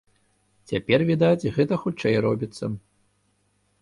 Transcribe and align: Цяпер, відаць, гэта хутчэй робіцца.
Цяпер, 0.71 0.99
відаць, 1.11 1.49
гэта 1.57 1.73
хутчэй 1.85 2.15
робіцца. 2.29 2.65